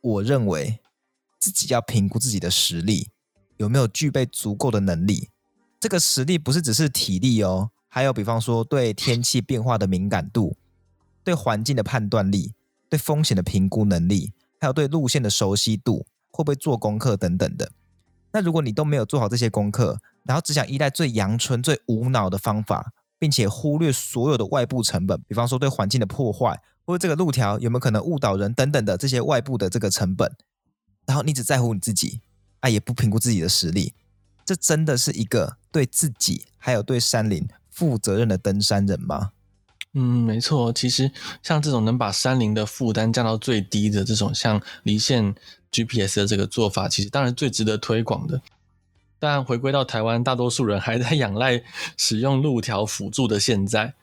[0.00, 0.80] 我认为
[1.38, 3.10] 自己要评估自己的实力
[3.58, 5.28] 有没有具备足够的能力。
[5.78, 10.56] 这个实力不是只是体力哦，还有比方说对天气变化的敏感度、
[11.22, 12.54] 对环境的判断力、
[12.88, 17.72] 对风险的评估能力，还有对路线的熟悉度，会不会做功课等等的。
[18.32, 30.32] 那如果你都没有做好这些功课，然后只想依赖最阳春、最无脑的方法，并且忽略所有的外部成本，比方说对环境的破坏，或者这个路条有没有可能误导人等等的这些外部的这个成本，
[31.06, 32.20] 然后你只在乎你自己，
[32.60, 33.94] 啊，也不评估自己的实力，
[34.44, 39.32] 这真的是一个对自己还有对山林负责任的登山人吗？
[39.94, 41.10] 嗯，没错，其实
[41.42, 45.34] 像这种能把山林的负担降到最低的这种像离线
[45.70, 48.40] GPS 的这个做法，其实当然最值得推广的。
[49.18, 51.62] 但回归到台湾，大多数人还在仰赖
[51.96, 53.94] 使用路条辅助的现在，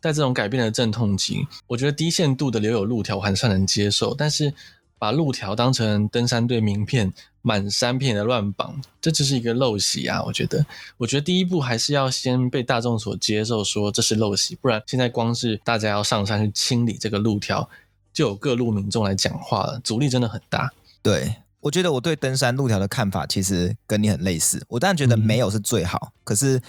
[0.00, 4.14] 在这种改变的阵痛期，我觉得低限度的留有路条还算能接受。
[4.14, 4.54] 但是
[4.98, 7.12] 把路条当成登山队名片，
[7.46, 10.22] 满山遍野的乱绑，这就是一个陋习啊！
[10.24, 10.64] 我觉得，
[10.96, 17.68] 我觉得第一步还是要先被大众所接受，说这是陋习，不然现在光是大家要上山去清理这个路条，
[18.14, 20.72] 就有各路民众来讲话了，阻力真的很大。
[21.02, 21.36] 对。
[21.60, 24.62] 我觉得我对登山路条的看法其实跟你很类似。
[24.68, 26.60] 我当然觉得没有是最好，嗯、可是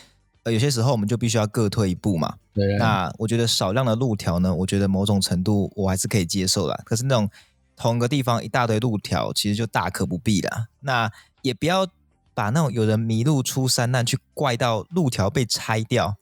[0.43, 2.33] 呃有些时候我们就必须要各退一步嘛。
[2.53, 2.77] 对。
[2.77, 6.81] 那我觉得少量的路条呢，我觉得某种程度我还是可以接受啦。
[6.85, 7.29] 可是那种
[7.75, 10.67] 同个地方一大堆路条，其实就大可不必了。
[10.81, 11.11] 那
[11.41, 11.87] 也不要
[12.33, 16.17] 把那种有人迷路出山难去怪到路条被拆掉，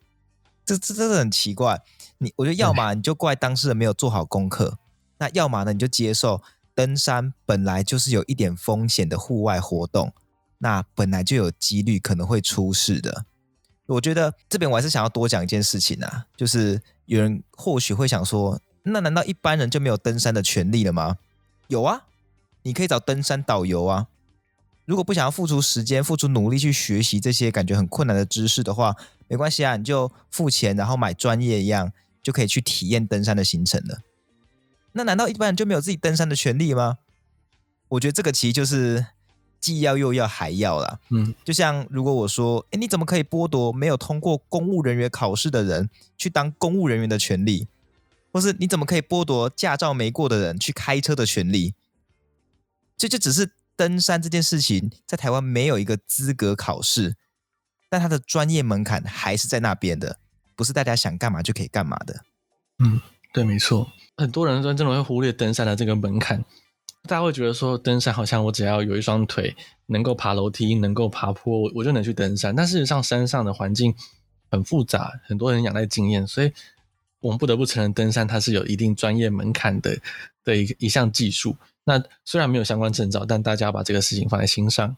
[0.66, 1.82] 这这真的很奇怪。
[2.18, 4.78] 你我觉得要么你就怪当事人没有做好功课，
[5.18, 6.42] 那要么呢你就接受。
[6.76, 10.12] 登山本来就是有一点风险的户外活动，
[10.58, 13.26] 那本来就有几率可能会出事的。
[13.86, 21.18] 我觉得这边我还是想要多讲一件事情啊，就是有人或许会想说，那难道一般人就没有登山的权利了吗？
[21.74, 22.06] 有啊，
[22.62, 24.08] 你可以找登山导游啊。
[24.86, 28.96] 如果不想要付出时间、付出努力去学习这些感觉很困难的知识的话，
[29.28, 34.02] 没关系啊，你就付钱，然后买专业一样，就可以去体验登山的行程了。
[34.92, 37.00] 那难道一般人就没有自己登山的权利吗？
[37.90, 39.08] 我觉得这个其实就是
[39.60, 41.00] 既要又要还要啦。
[41.10, 47.68] 嗯，就像如果我说，诶，你怎么可以剥夺没有通过公务人员考试的人去当公务人员的权利？
[48.34, 51.76] 或是你怎么可以剥夺驾照没过的人去开车的权利？
[52.98, 57.15] 这就只是登山这件事情，在台湾没有一个资格考试，
[57.89, 60.17] 但它的专业门槛还是在那边的，
[60.56, 62.24] 不是大家想干嘛就可以干嘛的。
[62.80, 63.00] 嗯，
[63.32, 63.88] 对，没错。
[64.17, 66.43] 很多人真的会忽略登山的这个门槛，
[67.04, 72.56] 大家会觉得说，登山好像我只要有一双腿，能够爬楼梯，能够爬坡，我就能去登山。
[72.56, 73.93] 但事实上，山上的环境
[74.50, 76.52] 很复杂，很多人仰赖经验，所以。
[77.24, 79.98] 我们不得不承认，登山它是有一定专业门槛的
[80.44, 81.56] 的一一项技术。
[81.86, 84.96] 那虽然没有相关证照，但大家把这个事情放在心上。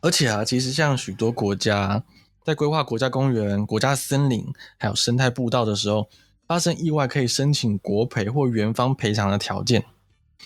[0.00, 2.04] 而且啊，其实像许多国家
[2.44, 4.46] 在规划国家公园、国家森林
[4.78, 6.08] 还有生态步道的时候，
[6.46, 9.84] 发生意外可以申请国赔或园方赔偿的条件，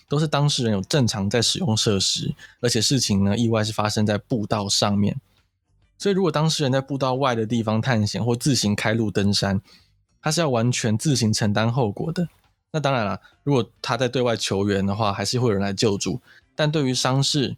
[0.08, 5.20] 都是当事人有正常在使用设施，而且事情呢，意外是发生在步道上面。
[5.98, 9.60] 所以，如果当事人在步道外的地方探险或自行开路登山，
[10.22, 12.28] 他是要完全自行承担后果的。
[12.70, 16.20] 那当然了，如果他在对外求援的话，还是会有人来救助。
[16.54, 17.56] 但对于伤势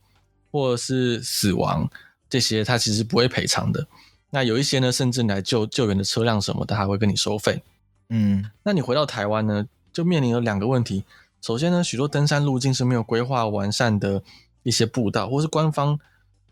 [0.51, 1.89] 或是死亡
[2.29, 3.87] 这些，他其实不会赔偿的。
[4.31, 7.63] 那有一些呢，甚至来救救援的车辆什么的，还会跟你收费。
[8.09, 11.05] 嗯，那你回到台湾呢，就面临了两个问题。
[11.41, 14.23] 首先呢，许多登山路径是没有规划完善的
[14.65, 15.99] 一些步道，或是官方，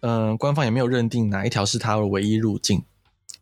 [0.00, 2.84] 嗯、呃，官方也没有认定哪一条是它的唯一路径，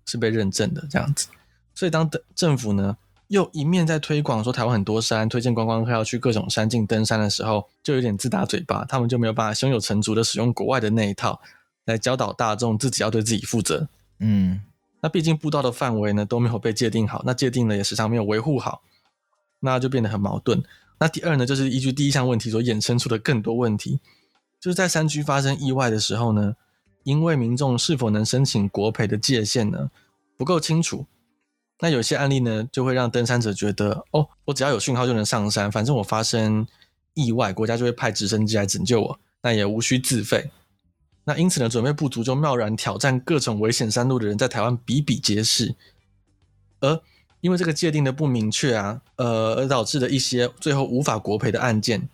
[0.06, 1.28] 是被认证的这样子。
[1.74, 2.96] 所以，当政府呢
[3.28, 8.84] 又一面在推广说台湾很多山，推荐观光客要去各种山径登山的时候，就有点自打嘴巴。
[8.84, 11.40] 他们就没有办法胸有成竹的使用国外的那一套
[11.84, 13.88] 来教导大众自己要对自己负责。
[14.18, 14.60] 嗯，
[15.00, 18.82] 那毕竟步道的范围呢都没有被界定好，那界定了也时常没有维护好，
[19.60, 20.62] 那就变得很矛盾。
[20.98, 24.00] 那第二呢，就是依据第一项问题所衍生出的更多问题，
[24.60, 26.56] 就是在山区发生意外的时候呢，
[27.04, 29.90] 因为民众是否能申请国赔的界限呢
[30.36, 31.06] 不够清楚。
[31.80, 36.66] 那有些案例呢，就会让登山者觉得，哦，我只要有讯号就能上山，反正我发生
[37.14, 40.50] 意外，国家就会派直升机来拯救我，那也无需自费。
[41.24, 45.74] 那因此呢，准备不足就贸然挑战各种危险山路的人，在台湾比比皆是。
[46.80, 47.00] 而
[47.40, 52.08] 因为这个界定的不明确啊，呃，而导致的一些最后无法国赔的案件，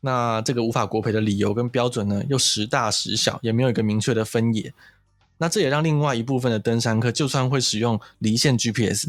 [0.00, 4.72] 那这个无法国赔的理由跟标准呢，又时大时小，也没有一个明确的分野。
[5.42, 9.08] 那这也让另外一部分的登山客，就算会使用离线 GPS，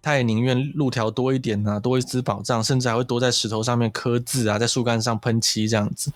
[0.00, 6.10] 他也宁愿路条多一点啊，多一丝保障，甚至还会多在石头上面刻字啊，在树干上喷漆这样子。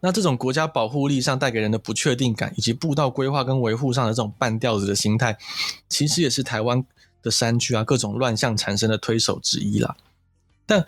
[0.00, 5.38] 那这种国家保护力上带给人的不确定感，以及步道规划跟维护上的这种半吊子的心态，
[5.88, 6.84] 其实也是台湾
[7.22, 9.96] 的山区啊各种乱象产生的推手之一啦。
[10.66, 10.80] 但，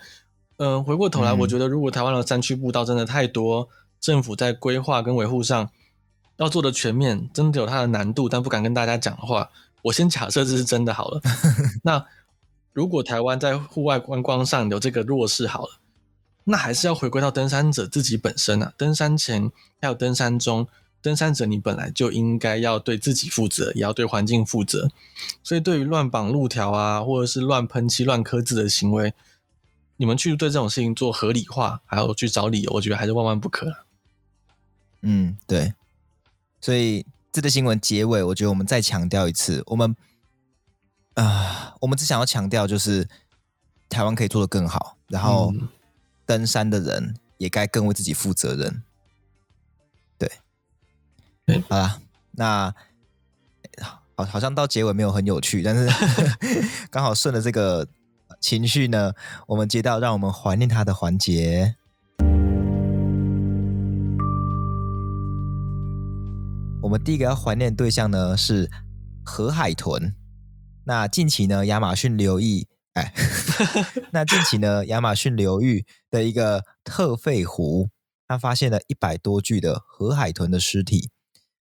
[0.57, 3.67] 嗯、呃，回过头来，我觉得如果台湾的山区步道真的太多，
[3.99, 5.71] 政府在规划跟维护上，
[6.41, 9.47] 要做的全面，真的有它的难度，但不敢跟大家讲的话，
[9.83, 11.21] 我先假设这是真的好了。
[11.85, 12.03] 那
[12.73, 15.79] 如果台湾在户外观光上有这个弱势好了，
[16.45, 18.73] 那还是要回归到登山者自己本身啊。
[18.75, 20.67] 登山前还有登山中，
[20.99, 24.89] 登山者你本来就应该要对自己负责，也要对环境负责。
[25.43, 29.13] 所以对于乱绑路条啊，或者是乱喷漆、乱刻字的行为，
[29.97, 33.71] 你们去对这种事情做合理化，还有去找理由，我觉得还是万万不可。
[35.03, 35.75] 嗯，对。
[36.61, 39.95] 所以这个新闻结尾，我觉得我们再强调一次，我们
[41.15, 43.09] 啊、呃，我们只想要强调就是
[43.89, 45.51] 台湾可以做得更好，然后
[46.25, 48.83] 登山的人也该更为自己负责任。
[50.19, 50.31] 对，
[51.45, 51.99] 对，好啦，
[52.31, 52.73] 那
[53.81, 55.89] 好，好像到结尾没有很有趣，但是
[56.91, 57.87] 刚好顺着这个
[58.39, 59.13] 情绪呢，
[59.47, 61.75] 我们接到让我们怀念他的环节。
[66.81, 68.69] 我们第一个要怀念的对象呢是
[69.23, 70.15] 河海豚。
[70.85, 73.13] 那近期呢，亚马逊流域，哎，
[74.11, 77.89] 那近期呢，亚马逊流域的一个特费湖，
[78.27, 81.11] 它发现了一百多具的河海豚的尸体。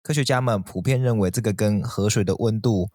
[0.02, 2.88] 科学家们普遍认为，这个跟河水的温度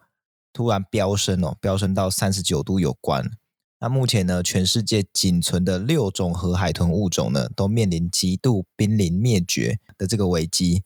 [0.52, 3.30] 突然飙升哦，飙升到三十九度有关。
[3.78, 10.82] 那目前呢，全世界仅存的六种河海豚物种呢，都面临极度濒临灭绝的这个危机。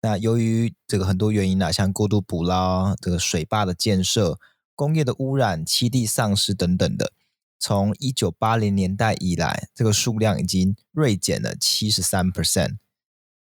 [0.00, 4.38] 那由于这个很多原因啊，像过度捕捞、这个水坝的建设、
[4.76, 7.12] 工业的污染、栖地丧失等等的，
[7.58, 12.76] 从一九八零年代以来，这个数量已经锐减了七十三 percent。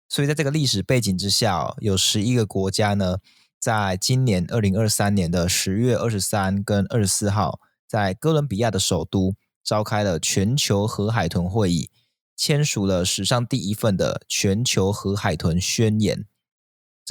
[0.09, 3.19] 所以在这个历史背景之下，有十一个国家呢，
[3.57, 11.89] 在今年二零二三年的十月二十三跟二十四号，在哥伦比亚的首都召开了全球河海豚会议，
[12.35, 16.25] 签署了史上第一份的全球河海豚宣言。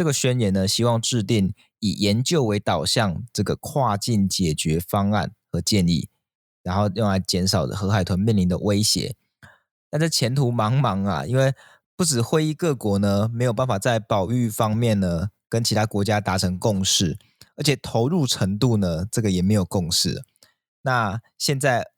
[0.00, 6.08] 这个宣言呢，希望制定以研究为导向这个跨境解决方案和建议，
[6.62, 9.14] 然后用来减少河海豚面临的威胁。
[9.90, 11.52] 但这前途茫茫啊，因为
[11.98, 17.18] 不止会议各国呢没有办法在保育方面呢跟其他国家达成共识，
[17.56, 20.22] 而且投入程度呢这个也没有共识。
[20.80, 21.90] 那现在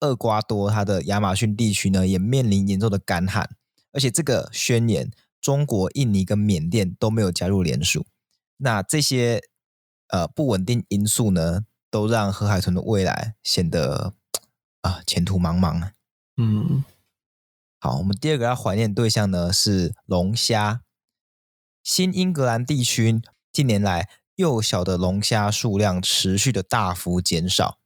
[0.00, 3.48] 厄瓜多它的亚马逊地区呢也面临严重的干旱，
[3.94, 5.10] 而且这个宣言。
[5.48, 8.04] 中国、印尼跟缅甸都没有加入联署，
[8.58, 9.40] 那这些
[10.08, 14.12] 呃不稳定因素呢，都让河海豚的未来显得
[14.82, 15.92] 啊、呃、前途茫茫。
[16.36, 16.84] 嗯，
[17.80, 20.82] 好，我们第二个要怀念对象呢是龙虾。
[21.82, 27.78] 新英格兰地区近年来幼小的龙虾数量持续的大幅减少。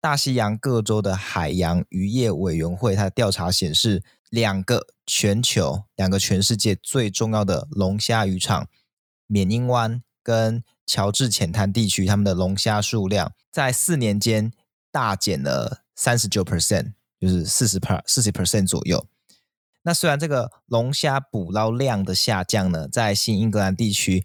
[0.00, 4.02] 大西洋各州的海洋渔业委员会，它的调查显示，
[4.34, 8.68] 两个全球、两个全世界最重要的龙虾渔场——
[9.28, 14.52] 缅因湾跟乔治浅滩地区，他们的龙虾数量在四年间
[14.90, 19.06] 大减了三十九 percent，就是四十 per 四十 percent 左右。
[19.82, 24.24] 那虽然这个龙虾捕捞量的下降呢，在新英格兰地区，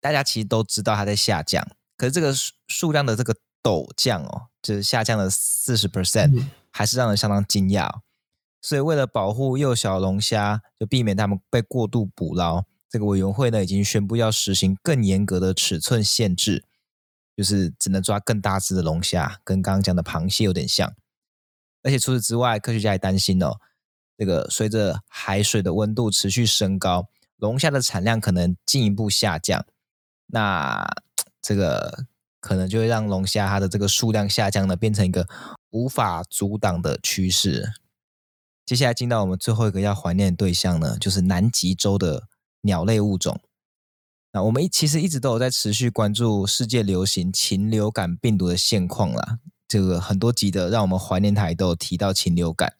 [0.00, 2.34] 大家其实都知道它在下降，可是这个
[2.66, 3.36] 数量的这个。
[3.60, 8.02] 陡降哦，就是下降了四十 percent，还是让人相当惊讶哦。
[8.60, 16.64] 所以为了保护幼小龙虾，就避免它们被过度捕捞，这个委员会呢已经宣布要实行更严格的尺寸限制，
[17.36, 20.94] 就是只能抓更大只的龙虾，跟刚刚讲的螃蟹有点像。
[21.82, 23.56] 而且除此之外，科学家也担心哦，
[24.16, 29.64] 这个随着海水的温度持续升高，龙虾的产量可能进一步下降。
[30.26, 30.86] 那
[31.40, 32.06] 这个。
[32.40, 35.26] 可能就会让龙虾它的这个数量下降呢，变成一个
[35.70, 37.68] 无法阻挡的趋势。
[38.68, 42.28] 接下来进到我们最后一个要怀念的对象呢，就是南极洲的
[42.60, 43.40] 鸟类物种。
[44.34, 49.38] 那我们其实一直都有在持续关注世界流行禽流感病毒的现况啦。
[49.66, 52.74] 这个很多集的让我们怀念台都有提到禽流感。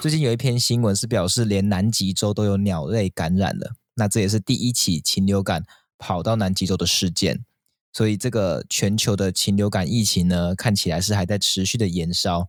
[0.00, 3.74] 最近有一篇新闻是表示，连南极洲都有鸟类感染了。
[3.96, 5.64] 那这也是第一起禽流感
[5.98, 7.44] 跑到南极洲的事件。
[7.92, 12.48] 所以，这个全球的禽流感疫情呢，看起来是还在持续的延烧，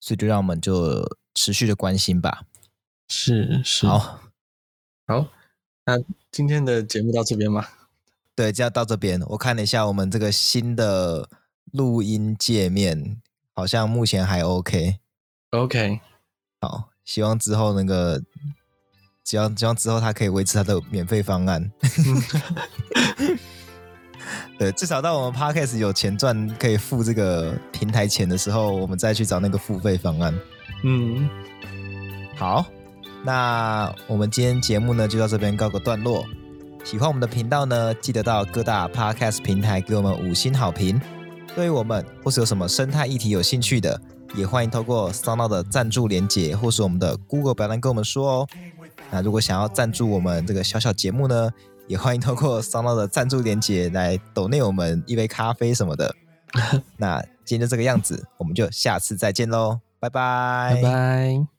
[0.00, 2.44] 所以就让我们就持续的关心吧。
[3.08, 4.20] 是是，好，
[5.06, 5.26] 好，
[5.86, 5.98] 那
[6.30, 7.66] 今天的节目到这边吗？
[8.34, 9.20] 对，就要到这边。
[9.22, 11.28] 我看了一下我们这个新的
[11.72, 13.20] 录音界面，
[13.54, 14.98] 好像目前还 OK。
[15.50, 16.00] OK，
[16.60, 18.22] 好，希望之后那个，
[19.24, 21.72] 只要希望之后他可以维持他的免费方案。
[24.58, 30.34] 对，至少到我们 Podcast 有钱赚，可以付这个平台钱的时候，我们再去找那个付费方案。
[30.84, 31.28] 嗯，
[32.36, 32.64] 好，
[33.24, 36.24] 那我们今天节目呢就到这边告个段落。
[36.84, 41.00] 喜欢我们的频道呢，记得到各大 Podcast 平台给我们五星好评。
[41.54, 44.00] 对于我们或是有什么生态议题有兴趣的，
[44.36, 48.48] 也欢迎透过 SoundOn 的赞助连结，或是我们的 Google 表单跟我们说哦。
[49.10, 51.50] 那如果想要赞助我们这个小小节目呢，
[51.88, 56.14] 也欢迎透过 SoundOn 的赞助链接来抖内我们一杯咖啡什么的。
[56.98, 61.57] 那今天就这个样子，我们就下次再见喽，拜拜，拜拜。